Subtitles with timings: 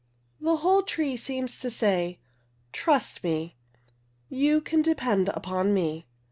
[0.39, 2.17] The whole tree seems to say
[2.73, 3.55] "Trust me,
[4.29, 6.07] you can depend upon me."